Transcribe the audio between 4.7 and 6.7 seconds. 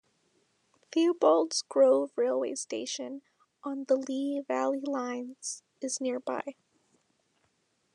Lines, is nearby.